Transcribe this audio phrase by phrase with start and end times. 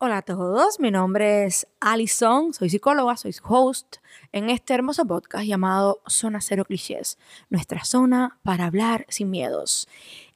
[0.00, 3.96] Hola a todos, mi nombre es Alison, soy psicóloga, soy host
[4.30, 7.18] en este hermoso podcast llamado Zona Cero Clichés,
[7.50, 9.88] nuestra zona para hablar sin miedos.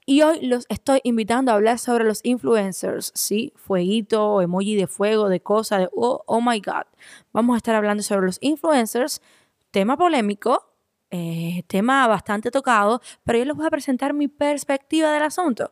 [0.05, 5.29] Y hoy los estoy invitando a hablar sobre los influencers, sí, fueguito, emoji de fuego,
[5.29, 6.87] de cosa, de oh, oh my god.
[7.33, 9.23] Vamos a estar hablando sobre los influencers,
[9.71, 10.75] tema polémico,
[11.13, 15.71] eh, tema bastante tocado, pero yo les voy a presentar mi perspectiva del asunto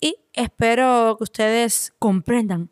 [0.00, 2.70] y espero que ustedes comprendan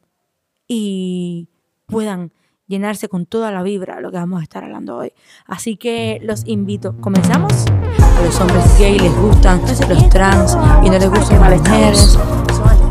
[0.75, 1.49] y
[1.87, 2.33] puedan
[2.67, 5.13] llenarse con toda la vibra lo que vamos a estar hablando hoy.
[5.47, 6.97] Así que los invito.
[7.01, 7.53] ¿Comenzamos?
[8.01, 12.19] A los hombres gay les gustan los trans y no les gustan las mujeres.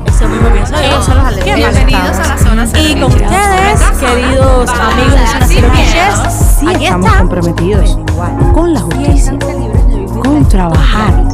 [0.05, 1.55] Eso mismo pienso yo.
[1.55, 7.97] Bienvenidos a la zona Y con ustedes, queridos amigos de Zona Clichés, aquí estamos comprometidos
[8.53, 9.37] con la justicia,
[10.21, 11.27] con trabajar.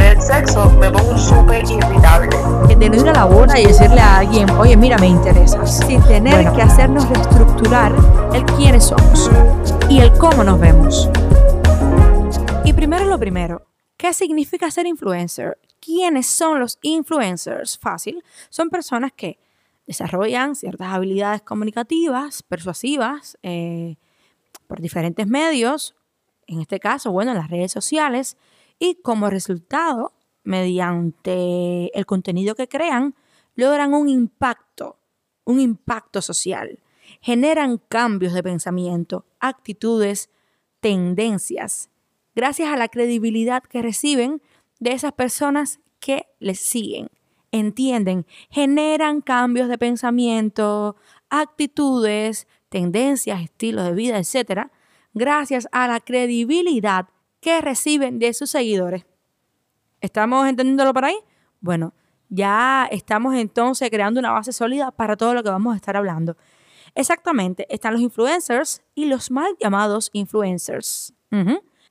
[0.00, 2.34] Tener sexo, me pongo súper irritable.
[2.74, 5.84] de no ir a la boda y decirle a alguien, oye, mira, me interesas.
[5.86, 6.54] Sin tener Bueno.
[6.54, 7.92] que hacernos reestructurar
[8.32, 9.30] el quiénes somos
[9.90, 11.10] y el cómo nos vemos.
[12.64, 13.66] Y primero lo primero,
[13.98, 15.58] ¿qué significa ser influencer?
[15.80, 17.78] ¿Quiénes son los influencers?
[17.78, 19.38] Fácil, son personas que
[19.86, 23.96] desarrollan ciertas habilidades comunicativas, persuasivas, eh,
[24.66, 25.94] por diferentes medios,
[26.46, 28.38] en este caso, bueno, en las redes sociales,
[28.80, 33.14] y como resultado, mediante el contenido que crean,
[33.54, 34.98] logran un impacto,
[35.44, 36.80] un impacto social.
[37.20, 40.30] Generan cambios de pensamiento, actitudes,
[40.80, 41.90] tendencias,
[42.34, 44.40] gracias a la credibilidad que reciben
[44.78, 47.10] de esas personas que les siguen.
[47.52, 50.96] Entienden, generan cambios de pensamiento,
[51.28, 54.70] actitudes, tendencias, estilos de vida, etcétera,
[55.12, 57.08] gracias a la credibilidad
[57.40, 59.04] que reciben de sus seguidores.
[60.00, 61.16] ¿Estamos entendiéndolo por ahí?
[61.60, 61.94] Bueno,
[62.28, 66.36] ya estamos entonces creando una base sólida para todo lo que vamos a estar hablando.
[66.94, 71.14] Exactamente, están los influencers y los mal llamados influencers.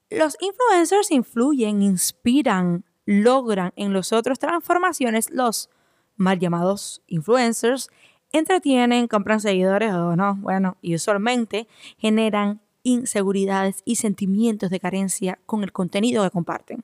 [0.09, 5.29] Los influencers influyen, inspiran, logran en los otros transformaciones.
[5.29, 5.69] Los
[6.15, 7.89] mal llamados influencers
[8.31, 11.67] entretienen, compran seguidores o no, bueno, y usualmente
[11.97, 16.83] generan inseguridades y sentimientos de carencia con el contenido que comparten.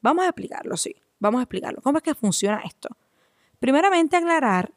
[0.00, 1.80] Vamos a explicarlo, sí, vamos a explicarlo.
[1.82, 2.88] ¿Cómo es que funciona esto?
[3.58, 4.72] Primeramente aclarar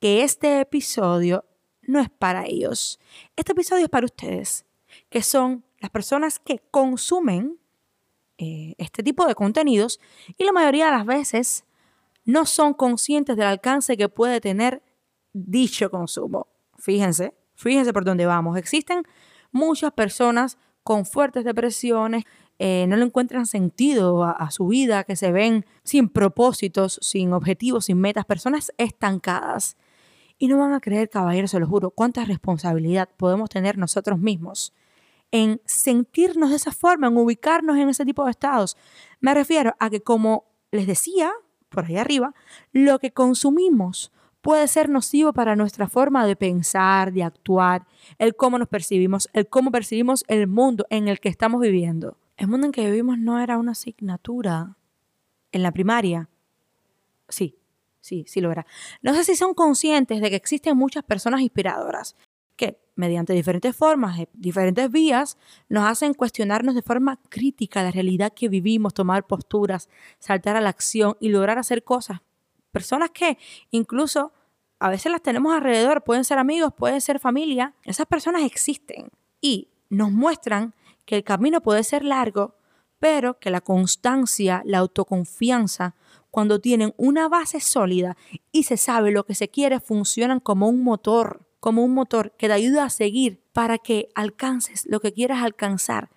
[0.00, 1.44] que este episodio
[1.82, 2.98] no es para ellos.
[3.36, 4.66] Este episodio es para ustedes,
[5.08, 7.58] que son las personas que consumen
[8.38, 10.00] eh, este tipo de contenidos
[10.36, 11.64] y la mayoría de las veces
[12.24, 14.82] no son conscientes del alcance que puede tener
[15.32, 16.48] dicho consumo.
[16.78, 18.58] Fíjense, fíjense por dónde vamos.
[18.58, 19.04] Existen
[19.56, 22.24] muchas personas con fuertes depresiones,
[22.58, 27.86] eh, no le encuentran sentido a, su vida, que se ven sin propósitos, sin objetivos,
[27.86, 29.76] sin metas, personas estancadas.
[30.38, 34.72] Y no van a creer, caballeros, se lo juro, cuánta responsabilidad podemos tener nosotros mismos
[35.32, 38.76] en sentirnos de esa forma, en ubicarnos en ese tipo de estados.
[39.20, 41.32] Me refiero a que, como les decía
[41.68, 42.34] por ahí arriba,
[42.72, 44.12] lo que consumimos
[44.46, 47.84] puede ser nocivo para nuestra forma de pensar, de actuar,
[48.16, 52.16] el cómo nos percibimos, el cómo percibimos el mundo en el que estamos viviendo.
[52.36, 54.76] El mundo en que vivimos no era una asignatura
[55.50, 56.28] en la primaria.
[57.28, 57.58] Sí,
[58.00, 58.64] sí, sí lo era.
[59.02, 62.14] No sé si son conscientes de que existen muchas personas inspiradoras
[62.54, 68.32] que, mediante diferentes formas, de diferentes vías, nos hacen cuestionarnos de forma crítica la realidad
[68.32, 69.88] que vivimos, tomar posturas,
[70.20, 72.20] saltar a la acción y lograr hacer cosas.
[72.70, 73.38] Personas que
[73.70, 74.34] incluso
[74.78, 77.74] a veces las tenemos alrededor, pueden ser amigos, pueden ser familia.
[77.84, 79.10] Esas personas existen
[79.40, 82.56] y nos muestran que el camino puede ser largo,
[82.98, 85.94] pero que la constancia, la autoconfianza,
[86.30, 88.16] cuando tienen una base sólida
[88.52, 92.48] y se sabe lo que se quiere, funcionan como un motor, como un motor que
[92.48, 96.10] te ayuda a seguir para que alcances lo que quieras alcanzar.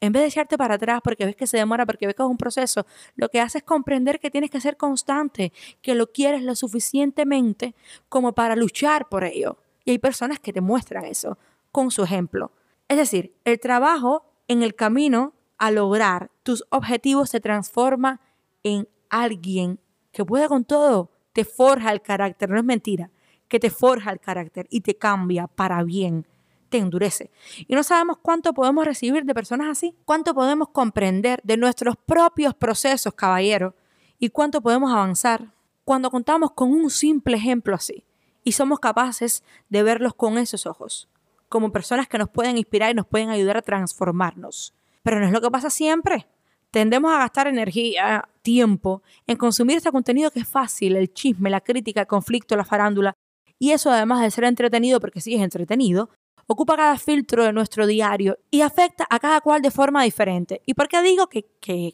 [0.00, 2.28] En vez de echarte para atrás porque ves que se demora, porque ves que es
[2.28, 2.86] un proceso,
[3.16, 7.74] lo que hace es comprender que tienes que ser constante, que lo quieres lo suficientemente
[8.08, 9.58] como para luchar por ello.
[9.84, 11.38] Y hay personas que te muestran eso
[11.72, 12.52] con su ejemplo.
[12.88, 18.20] Es decir, el trabajo en el camino a lograr tus objetivos se transforma
[18.62, 19.80] en alguien
[20.12, 23.10] que puede con todo, te forja el carácter, no es mentira,
[23.48, 26.26] que te forja el carácter y te cambia para bien,
[26.68, 27.30] te endurece.
[27.66, 32.54] Y no sabemos cuánto podemos recibir de personas así, cuánto podemos comprender de nuestros propios
[32.54, 33.74] procesos, caballero,
[34.18, 35.52] y cuánto podemos avanzar
[35.84, 38.04] cuando contamos con un simple ejemplo así
[38.44, 41.08] y somos capaces de verlos con esos ojos,
[41.48, 44.74] como personas que nos pueden inspirar y nos pueden ayudar a transformarnos.
[45.02, 46.26] Pero no es lo que pasa siempre.
[46.70, 51.62] Tendemos a gastar energía, tiempo en consumir este contenido que es fácil, el chisme, la
[51.62, 53.14] crítica, el conflicto, la farándula,
[53.58, 56.10] Y eso además de ser entretenido, porque sí es entretenido,
[56.48, 60.62] ocupa cada filtro de nuestro diario y afecta a cada cual de forma diferente.
[60.64, 61.44] ¿Y por qué digo que,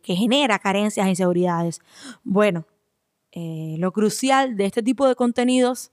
[0.05, 1.81] genera carencias e inseguridades?
[2.23, 2.65] Bueno,
[3.33, 5.91] eh, lo crucial de este tipo de contenidos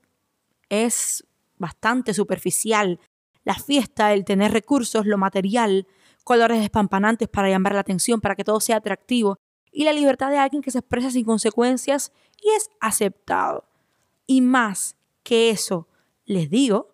[0.70, 1.26] es
[1.58, 3.00] bastante superficial.
[3.44, 5.88] La fiesta, el tener recursos, lo material,
[6.24, 9.40] colores despampanantes para llamar la atención, para que todo sea atractivo,
[9.72, 13.66] y la libertad de alguien que se expresa sin consecuencias y es aceptado.
[14.28, 15.88] Y más que eso,
[16.26, 16.91] les digo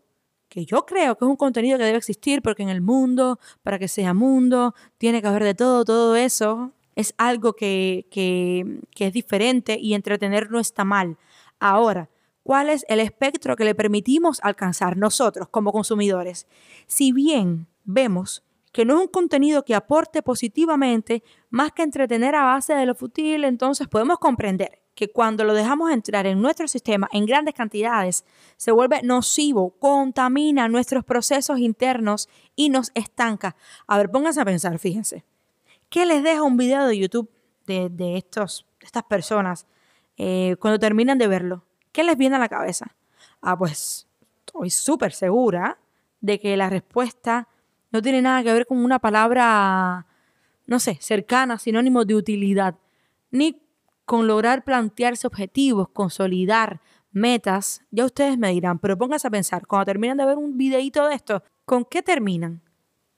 [0.58, 3.78] que yo creo que es un contenido que debe existir porque en el mundo, para
[3.78, 9.06] que sea mundo, tiene que haber de todo, todo eso es algo que, que, que
[9.06, 11.20] es diferente y entretener no está mal.
[11.60, 12.10] Ahora,
[12.42, 16.48] ¿cuál es el espectro que le permitimos alcanzar nosotros como consumidores?
[16.88, 21.22] Si bien vemos que no es un contenido que aporte positivamente
[21.52, 25.92] más que entretener a base de lo fútil, entonces podemos comprender que cuando lo dejamos
[25.92, 28.26] entrar en nuestro sistema en grandes cantidades,
[28.58, 33.56] se vuelve nocivo, contamina nuestros procesos internos y nos estanca.
[33.86, 35.24] A ver, pónganse a pensar, fíjense.
[35.90, 37.30] ¿Qué les deja un video de YouTube
[37.68, 39.68] de, estos, estas personas
[40.18, 41.64] eh, cuando terminan de verlo?
[41.92, 42.96] ¿Qué les viene a la cabeza?
[43.40, 44.08] Ah, pues
[44.48, 45.78] estoy súper segura
[46.22, 47.48] de que la respuesta
[47.92, 50.08] no tiene nada que ver con una palabra,
[50.66, 52.80] no sé, cercana, sinónimo de utilidad,
[53.30, 53.67] ni
[54.08, 56.80] con lograr plantearse objetivos, consolidar
[57.12, 61.06] metas, ya ustedes me dirán, pero pónganse a pensar, cuando terminan de ver un videíto
[61.06, 62.62] de esto, ¿con qué terminan?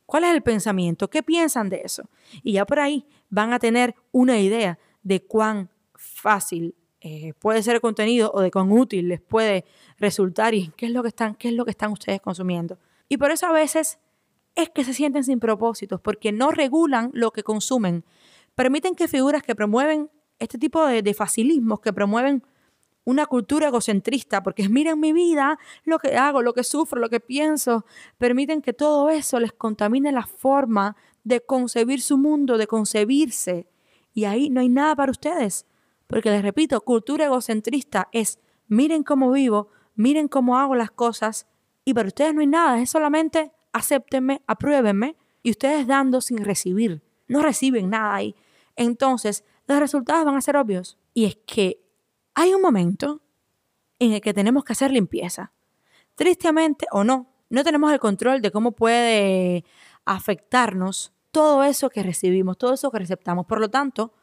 [0.07, 1.07] ¿Cuál es el pensamiento?
[1.07, 2.09] ¿Qué piensan de eso?
[2.41, 7.75] Y ya por ahí van a tener una idea de cuán fácil eh, puede ser
[7.75, 9.65] el contenido o de cuán útil les puede
[10.00, 12.80] resultar y qué es lo que están, qué es lo que están ustedes consumiendo.
[13.07, 14.00] Y por eso a veces
[14.56, 18.03] es que se sienten sin propósitos, porque no regulan lo que consumen.
[18.56, 20.09] Permiten que figuras que promueven
[20.39, 22.44] este tipo de, facilismos que promueven
[23.03, 27.19] una cultura egocentrista, porque miren mi vida, lo que hago, lo que sufro, lo que
[27.19, 27.86] pienso,
[28.18, 33.68] permiten que todo eso les contamine la forma de concebir su mundo, de concebirse.
[34.13, 35.65] Y ahí no hay nada para ustedes,
[36.07, 41.47] porque les repito, cultura egocentrista es miren cómo vivo, miren cómo hago las cosas,
[41.83, 47.01] y para ustedes no hay nada, es solamente acéptenme, apruébenme, y ustedes dando sin recibir,
[47.27, 48.35] no reciben nada ahí.
[48.75, 50.98] Entonces, los resultados van a ser obvios.
[51.13, 51.80] Y es que
[52.33, 53.21] hay un momento
[54.00, 55.51] en el que tenemos que hacer limpieza.
[56.16, 59.63] Tristemente o no, no tenemos el control de cómo puede
[60.06, 63.45] afectarnos todo eso que recibimos, todo eso que receptamos.
[63.45, 64.13] Por lo tanto,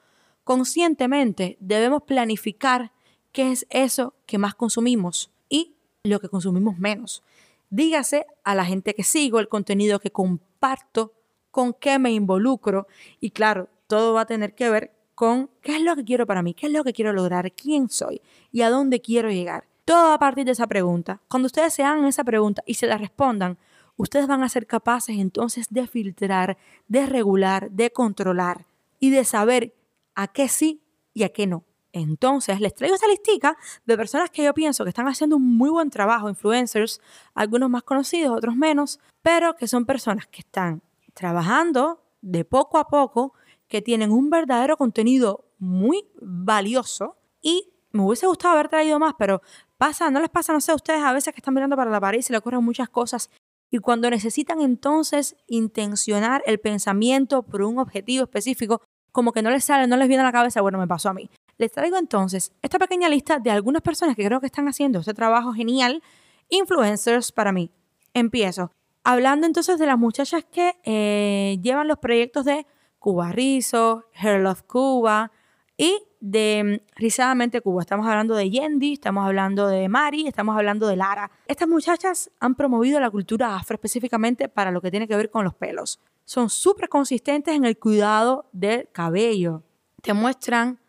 [0.43, 2.93] conscientemente debemos planificar
[3.31, 7.23] qué es eso que más consumimos y lo que consumimos menos.
[7.71, 11.13] Dígase a la gente que sigo, el contenido que comparto,
[11.53, 12.87] con qué me involucro
[13.21, 16.43] y claro, todo va a tener que ver con qué es lo que quiero para
[16.43, 18.21] mí, qué es lo que quiero lograr, quién soy
[18.53, 19.67] y a dónde quiero llegar.
[19.87, 21.23] Todo a partir de esa pregunta.
[21.29, 23.57] Cuando ustedes se hagan esa pregunta y se la respondan,
[23.97, 28.67] ustedes van a ser capaces entonces de filtrar, de regular, de controlar
[29.01, 29.75] y de saber
[30.15, 30.83] a qué sí
[31.15, 31.65] y a qué no.
[31.93, 35.71] Entonces, les traigo esta listica de personas que yo pienso que están haciendo un muy
[35.71, 37.01] buen trabajo, influencers,
[37.33, 40.83] algunos más conocidos, otros menos, pero que son personas que están
[41.15, 43.33] trabajando de poco a poco
[43.69, 49.43] que tienen un verdadero contenido muy valioso y me hubiese gustado haber traído más, pero
[49.79, 52.01] pasa, no les pasa, no sé, a ustedes a veces que están mirando para la
[52.01, 53.31] pared y se le ocurren muchas cosas
[53.71, 59.65] y cuando necesitan entonces intencionar el pensamiento por un objetivo específico, como que no les
[59.65, 61.31] sale, no les viene a la cabeza, bueno, me pasó a mí.
[61.59, 65.15] Les traigo entonces esta pequeña lista de algunas personas que creo que están haciendo este
[65.15, 66.03] trabajo genial,
[66.49, 67.71] influencers para mí.
[68.13, 68.71] Empiezo.
[69.05, 72.67] Hablando entonces de las muchachas que eh, llevan los proyectos de
[73.07, 75.31] Cuba Rizo, Her Love Cuba
[75.77, 77.83] y de mm, Rizadamente Cuba.
[77.83, 81.31] Estamos hablando de Yendi, estamos hablando de Mari, estamos hablando de Lara.
[81.47, 85.45] Estas muchachas han promovido la cultura afro específicamente para lo que tiene que ver con
[85.45, 86.01] los pelos.
[86.25, 89.63] Son súper consistentes en el cuidado del cabello.
[90.03, 90.81] Te muestran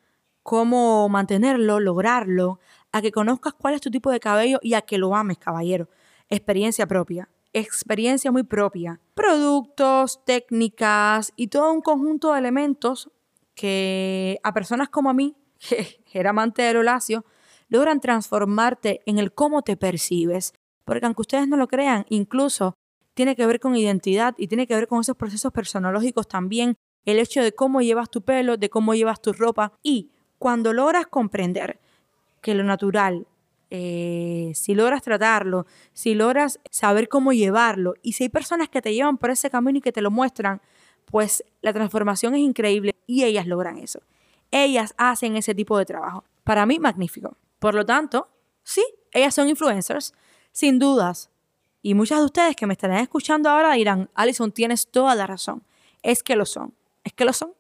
[0.42, 2.58] cómo mantenerlo, lograrlo,
[2.92, 5.88] a que conozcas cuál es tu tipo de cabello y a que lo ames, caballero.
[6.30, 9.00] Experiencia propia experiencia muy propia.
[9.14, 13.12] Productos, técnicas y todo un conjunto de elementos
[13.56, 15.36] que a personas como a mí,
[15.70, 17.26] que era amante del olacio,
[17.70, 20.54] logran transformarte en el cómo te percibes.
[20.86, 22.76] Porque aunque ustedes no lo crean, incluso
[23.14, 27.20] tiene que ver con identidad y tiene que ver con esos procesos personológicos también, el
[27.20, 29.74] hecho de cómo llevas tu pelo, de cómo llevas tu ropa.
[29.82, 31.80] Y cuando logras comprender
[32.42, 33.28] que lo natural
[33.70, 38.94] eh, si logras tratarlo, si logras saber cómo llevarlo y si hay personas que te
[38.94, 40.62] llevan por ese camino y que te lo muestran,
[41.06, 44.02] pues la transformación es increíble y ellas logran eso.
[44.52, 46.24] Ellas hacen ese tipo de trabajo.
[46.44, 47.36] Para mí, magnífico.
[47.60, 48.30] Por lo tanto,
[48.64, 50.14] sí, ellas son influencers.
[50.52, 51.30] Sin dudas.
[51.82, 55.64] Y muchas de ustedes que me estarán escuchando ahora dirán, Alison, tienes toda la razón.
[56.02, 56.74] Es que lo son.
[57.04, 57.54] Es que lo son.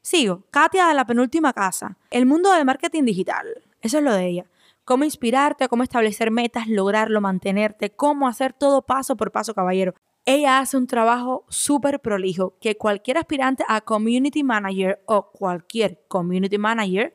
[0.00, 0.44] Sigo.
[0.50, 1.96] Katia de la penúltima casa.
[2.10, 3.46] El mundo del marketing digital.
[3.80, 4.46] Eso es lo de ella.
[4.84, 9.94] Cómo inspirarte, cómo establecer metas, lograrlo, mantenerte, cómo hacer todo paso por paso, caballero.
[10.24, 16.58] Ella hace un trabajo súper prolijo que cualquier aspirante a community manager o cualquier community
[16.58, 17.14] manager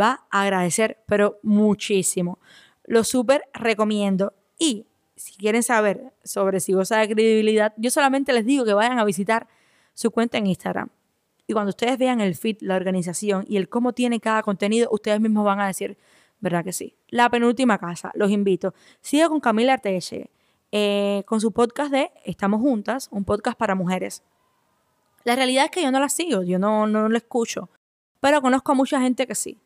[0.00, 2.38] va a agradecer, pero muchísimo.
[2.84, 4.32] Lo súper recomiendo.
[4.58, 4.86] Y
[5.16, 9.04] si quieren saber sobre si goza de credibilidad, yo solamente les digo que vayan a
[9.04, 9.48] visitar
[9.92, 10.88] su cuenta en Instagram.
[11.46, 15.20] Y cuando ustedes vean el feed, la organización y el cómo tiene cada contenido, ustedes
[15.20, 15.98] mismos van a decir,
[16.40, 16.96] ¿verdad que sí?
[17.08, 18.74] La penúltima casa, los invito.
[19.00, 20.30] Sigo con Camila Arteche
[20.70, 24.22] eh, con su podcast de Estamos Juntas, un podcast para mujeres.
[25.24, 27.70] La realidad es que yo no la sigo, yo no, no la escucho,
[28.20, 29.58] pero conozco a mucha gente que sí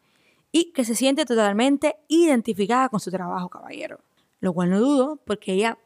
[0.52, 4.00] y que se siente totalmente identificada con su trabajo, caballero.
[4.40, 5.78] Lo cual no dudo, porque ella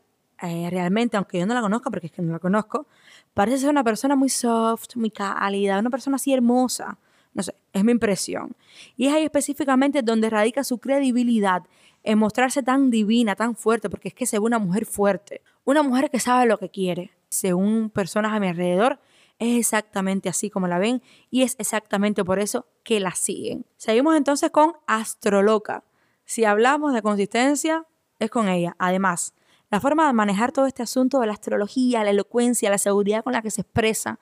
[0.42, 2.86] eh, realmente, aunque yo no la conozca, porque es que no la conozco,
[3.32, 6.98] parece ser una persona muy soft, muy cálida, una persona así hermosa.
[7.36, 8.56] No sé, es mi impresión.
[8.96, 11.64] Y es ahí específicamente donde radica su credibilidad
[12.02, 15.82] en mostrarse tan divina, tan fuerte, porque es que se ve una mujer fuerte, una
[15.82, 17.10] mujer que sabe lo que quiere.
[17.28, 19.00] Según personas a mi alrededor,
[19.38, 23.66] es exactamente así como la ven y es exactamente por eso que la siguen.
[23.76, 25.84] Seguimos entonces con Astroloca.
[26.24, 27.84] Si hablamos de consistencia,
[28.18, 28.76] es con ella.
[28.78, 29.34] Además,
[29.70, 33.34] la forma de manejar todo este asunto de la astrología, la elocuencia, la seguridad con
[33.34, 34.20] la que se expresa,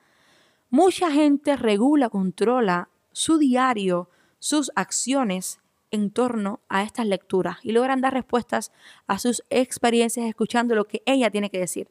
[0.69, 8.01] mucha gente regula, controla su diario, sus acciones en torno a estas lecturas y logran
[8.01, 8.73] dar respuestas
[9.07, 11.89] a sus experiencias escuchando lo que ella tiene que decir.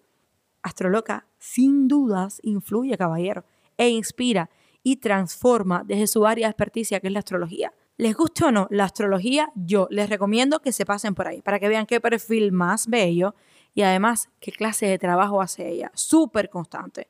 [0.63, 3.47] Astroloca, sin dudas, influye, caballero,
[3.79, 4.51] e inspira
[4.83, 7.73] y transforma desde su área de experticia, que es la astrología.
[7.97, 11.59] Les guste o no la astrología, yo les recomiendo que se pasen por ahí para
[11.59, 13.35] que vean qué perfil más bello
[13.73, 15.91] y además qué clase de trabajo hace ella.
[15.95, 17.09] Súper constante.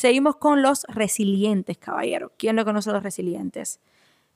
[0.00, 2.32] Seguimos con los resilientes, caballero.
[2.38, 3.80] ¿Quién no conoce a los resilientes?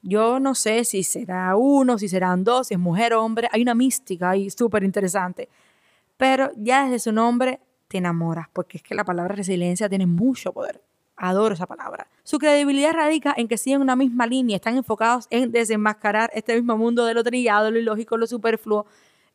[0.02, 3.48] Yo no sé si será uno, si serán dos, si es mujer o hombre.
[3.50, 5.48] Hay una mística ahí súper interesante.
[6.18, 10.52] Pero ya desde su nombre te enamoras, porque es que la palabra resiliencia tiene mucho
[10.52, 10.82] poder.
[11.16, 12.08] Adoro esa palabra.
[12.24, 16.76] Su credibilidad radica en que siguen una misma línea, están enfocados en desenmascarar este mismo
[16.76, 18.84] mundo de lo trillado, lo ilógico, lo superfluo.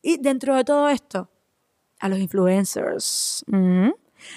[0.00, 1.28] Y dentro de todo esto,
[1.98, 3.44] a los influencers.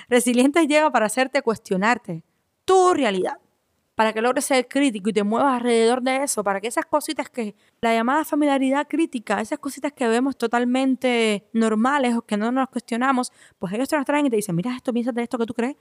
[0.09, 2.23] Resilientes llega para hacerte cuestionarte
[2.65, 3.37] tu realidad
[3.95, 7.29] para que logres ser crítico y te muevas alrededor de eso, para que esas cositas
[7.29, 12.69] que, la llamada familiaridad crítica, esas cositas que vemos totalmente normales o que no nos
[12.69, 15.53] cuestionamos, pues ellos te las traen y te dicen, mira esto, piénsate esto que tú
[15.53, 15.75] crees,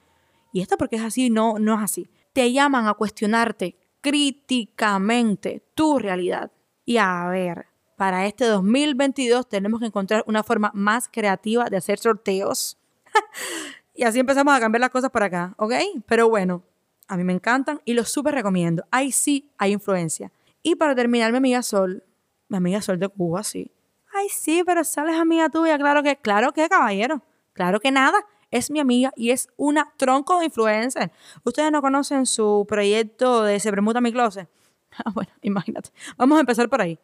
[0.52, 2.10] y esto porque es así, no, no es así.
[2.34, 6.52] Te llaman a cuestionarte críticamente tu realidad.
[6.84, 7.66] Y a ver,
[7.96, 12.76] para este 2022 tenemos que encontrar una forma más creativa de hacer sorteos.
[13.94, 15.72] y así empezamos a cambiar las cosas por acá, ¿ok?
[16.06, 16.62] Pero bueno,
[17.08, 18.84] a mí me encantan y los súper recomiendo.
[18.90, 20.32] Ahí sí hay influencia.
[20.62, 22.04] Y para terminar, mi amiga Sol,
[22.48, 23.70] mi amiga Sol de Cuba, sí.
[24.14, 25.76] Ay, sí, pero Sol es amiga tuya.
[25.78, 27.22] Claro que, claro que, caballero.
[27.52, 28.18] Claro que nada.
[28.50, 31.10] Es mi amiga y es una tronco de influencer.
[31.44, 34.48] Ustedes no conocen su proyecto de Se Premuta Mi Closet.
[35.04, 35.88] Ah, bueno, imagínate.
[36.18, 36.98] Vamos a empezar por ahí.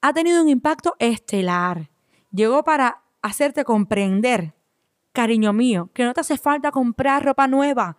[0.00, 1.90] Ha tenido un impacto estelar.
[2.30, 4.54] Llegó para hacerte comprender,
[5.16, 7.96] cariño mío, que no te hace falta comprar ropa nueva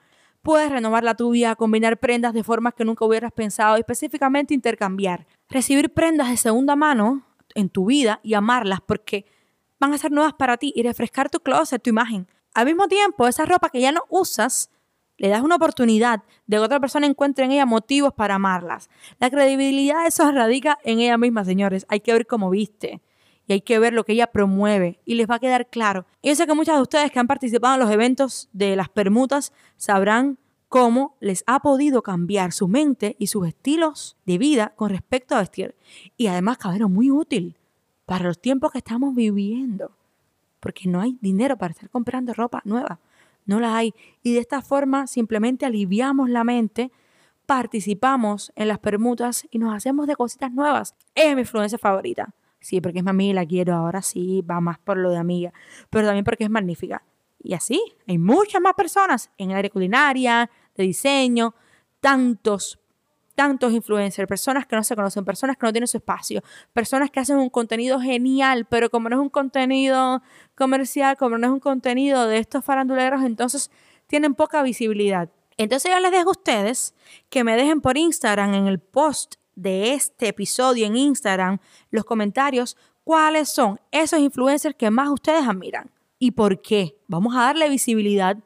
[0.47, 5.27] Puedes renovar la tuya, combinar prendas de formas que nunca hubieras pensado, específicamente intercambiar.
[5.49, 9.25] Recibir prendas de segunda mano en tu vida y amarlas porque
[9.77, 12.29] van a ser nuevas para ti y refrescar tu closet, tu imagen.
[12.53, 14.69] Al mismo tiempo, esa ropa que ya no usas,
[15.17, 18.89] le das una oportunidad de que otra persona encuentre en ella motivos para amarlas.
[19.19, 21.85] La credibilidad de eso radica en ella misma, señores.
[21.89, 23.01] Hay que ver cómo viste
[23.47, 26.05] y hay que ver lo que ella promueve y les va a quedar claro.
[26.21, 29.53] Yo sé que muchas de ustedes que han participado en los eventos de las permutas
[29.77, 30.37] sabrán
[30.67, 35.39] cómo les ha podido cambiar su mente y sus estilos de vida con respecto a
[35.39, 35.75] vestir.
[36.17, 37.57] Y además, cabrón, muy útil
[38.05, 39.91] para los tiempos que estamos viviendo,
[40.59, 42.99] porque no hay dinero para estar comprando ropa nueva,
[43.45, 43.93] no la hay.
[44.23, 46.91] Y de esta forma simplemente aliviamos la mente,
[47.45, 50.95] participamos en las permutas y nos hacemos de cositas nuevas.
[51.15, 52.33] Es mi influencia favorita.
[52.59, 53.75] Sí, porque es mi amiga y la quiero.
[53.75, 55.53] Ahora sí, va más por lo de amiga.
[55.89, 57.03] Pero también porque es magnífica.
[57.39, 61.55] Y así, hay muchas más personas en el área culinaria, de diseño,
[61.99, 62.79] tantos,
[63.35, 66.41] tantos influencers, personas que no se conocen, personas que no tienen su espacio,
[66.73, 70.21] personas que hacen un contenido genial, pero como no es un contenido
[70.55, 73.71] comercial, como no es un contenido de estos faranduleros, entonces
[74.07, 75.29] tienen poca visibilidad.
[75.57, 76.95] Entonces yo les dejo a ustedes
[77.29, 81.57] que me dejen por Instagram en el post de este episodio en Instagram
[81.89, 86.95] los comentarios cuáles son esos influencers que más ustedes admiran y por qué.
[87.07, 88.37] Vamos a darle visibilidad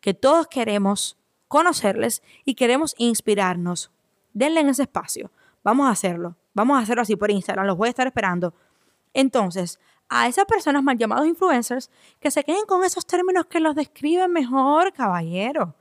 [0.00, 3.90] que todos queremos conocerles y queremos inspirarnos.
[4.32, 5.30] Denle en ese espacio.
[5.62, 6.36] Vamos a hacerlo.
[6.54, 7.66] Vamos a hacerlo así por Instagram.
[7.66, 8.54] Los voy a estar esperando.
[9.12, 13.74] Entonces, a esas personas mal llamados influencers que se queden con esos términos que los
[13.74, 15.74] describen mejor, caballero.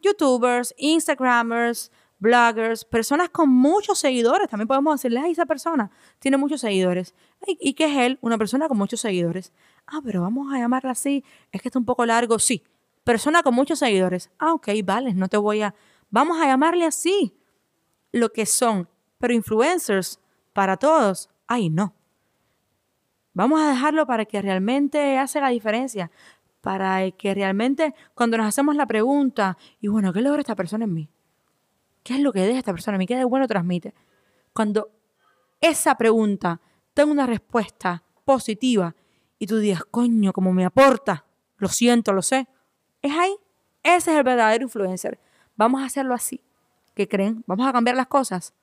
[0.00, 1.90] Youtubers, Instagramers,
[2.22, 4.48] bloggers, personas con muchos seguidores.
[4.48, 7.14] También podemos decirle, a esa persona tiene muchos seguidores.
[7.46, 8.18] ¿Y qué es él?
[8.22, 9.52] Una persona con muchos seguidores.
[9.86, 11.24] Ah, pero vamos a llamarla así.
[11.50, 12.38] Es que está un poco largo.
[12.38, 12.62] Sí,
[13.02, 14.30] persona con muchos seguidores.
[14.38, 15.74] Ah, ok, vale, no te voy a...
[16.10, 17.36] Vamos a llamarle así.
[18.12, 18.88] Lo que son.
[19.18, 20.20] Pero influencers
[20.52, 21.28] para todos.
[21.48, 21.92] Ay, no.
[23.34, 26.10] Vamos a dejarlo para que realmente hace la diferencia,
[26.60, 30.92] para que realmente cuando nos hacemos la pregunta, y bueno, ¿qué logra esta persona en
[30.92, 31.08] mí?
[32.02, 32.98] ¿Qué es lo que deja esta persona?
[33.06, 33.94] ¿Qué de bueno transmite?
[34.52, 34.90] Cuando
[35.60, 36.60] esa pregunta
[36.94, 38.94] tenga una respuesta positiva
[39.38, 41.24] y tú digas, coño, como me aporta,
[41.56, 42.48] lo siento, lo sé,
[43.00, 43.34] es ahí.
[43.82, 45.18] Ese es el verdadero influencer.
[45.56, 46.42] Vamos a hacerlo así.
[46.94, 47.42] ¿Qué creen?
[47.46, 48.54] Vamos a cambiar las cosas.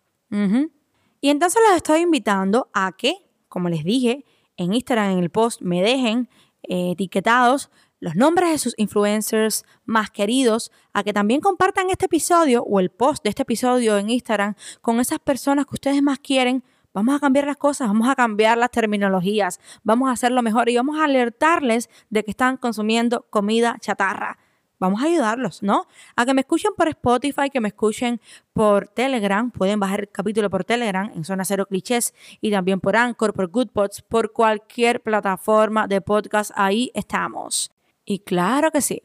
[1.21, 3.15] Y entonces los estoy invitando a que,
[3.47, 4.25] como les dije,
[4.57, 6.29] en Instagram, en el post, me dejen
[6.63, 12.63] eh, etiquetados los nombres de sus influencers más queridos, a que también compartan este episodio
[12.63, 16.63] o el post de este episodio en Instagram con esas personas que ustedes más quieren.
[16.93, 20.75] Vamos a cambiar las cosas, vamos a cambiar las terminologías, vamos a hacerlo mejor y
[20.75, 24.39] vamos a alertarles de que están consumiendo comida chatarra
[24.79, 25.87] vamos a ayudarlos, ¿no?
[26.15, 28.19] A que me escuchen por Spotify, que me escuchen
[28.53, 32.95] por Telegram, pueden bajar el capítulo por Telegram en Zona Cero Clichés y también por
[32.95, 37.71] Anchor, por Goodpods, por cualquier plataforma de podcast, ahí estamos.
[38.11, 39.03] Y claro que sí,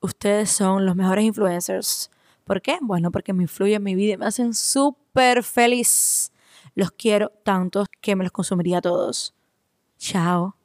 [0.00, 2.08] ustedes son los mejores influencers.
[2.44, 2.78] ¿Por qué?
[2.80, 6.30] Bueno, porque me influyen en mi vida y me hacen súper feliz.
[6.76, 9.34] Los quiero tanto que me los consumiría todos.
[9.98, 10.57] Chao.